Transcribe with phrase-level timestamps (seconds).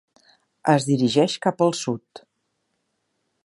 [0.73, 2.23] Es dirigeix cap al sud.